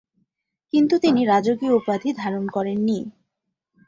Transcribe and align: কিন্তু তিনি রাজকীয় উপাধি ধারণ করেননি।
কিন্তু 0.73 0.95
তিনি 0.99 1.21
রাজকীয় 1.25 1.73
উপাধি 1.75 2.09
ধারণ 2.13 2.45
করেননি। 2.47 2.99